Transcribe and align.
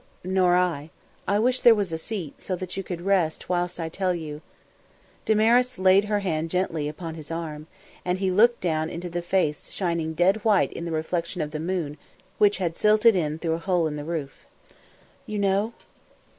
Nor 0.23 0.55
I. 0.55 0.89
I 1.27 1.37
wish 1.37 1.61
there 1.61 1.75
was 1.75 1.91
a 1.91 1.99
seat, 1.99 2.41
so 2.41 2.55
that 2.55 2.75
you 2.75 2.81
could 2.81 3.01
rest 3.03 3.49
whilst 3.49 3.79
I 3.79 3.87
tell 3.87 4.15
you" 4.15 4.41
Damaris 5.27 5.77
laid 5.77 6.05
her 6.05 6.21
hand 6.21 6.49
gently 6.49 6.89
upon 6.89 7.13
his 7.13 7.29
arm, 7.29 7.67
and 8.03 8.17
he 8.17 8.31
looked 8.31 8.61
down 8.61 8.89
into 8.89 9.11
the 9.11 9.21
face 9.21 9.69
shining 9.69 10.15
dead 10.15 10.37
white 10.37 10.73
in 10.73 10.85
the 10.85 10.91
reflection 10.91 11.39
of 11.39 11.51
the 11.51 11.59
moon 11.59 11.99
which 12.39 12.57
had 12.57 12.77
silted 12.77 13.15
in 13.15 13.37
through 13.37 13.53
a 13.53 13.57
hole 13.59 13.85
in 13.85 13.95
the 13.95 14.03
roof. 14.03 14.47
"You 15.27 15.37
know?" 15.37 15.73